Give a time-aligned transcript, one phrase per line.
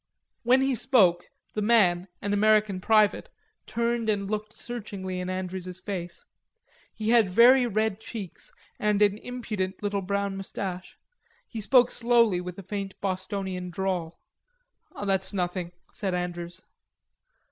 [0.41, 3.29] When he spoke, the man, an American private,
[3.67, 6.25] turned and looked searchingly in Andrews's face.
[6.91, 10.97] He had very red cheeks and an impudent little brown mustache.
[11.47, 14.19] He spoke slowly with a faint Bostonian drawl.
[15.05, 16.63] "That's nothing," said Andrews.